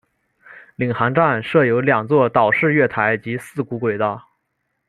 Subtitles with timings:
[0.77, 4.29] 领航站设有两座岛式月台及四股轨道。